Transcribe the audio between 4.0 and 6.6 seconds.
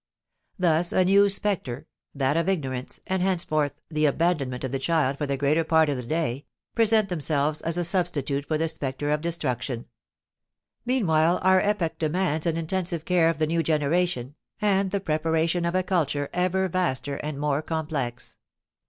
abandonment of the child for the greater part of the day,